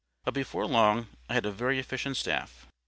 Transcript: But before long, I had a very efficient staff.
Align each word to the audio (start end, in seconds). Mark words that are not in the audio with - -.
But 0.25 0.33
before 0.33 0.65
long, 0.65 1.09
I 1.29 1.35
had 1.35 1.45
a 1.45 1.51
very 1.51 1.77
efficient 1.77 2.17
staff. 2.17 2.65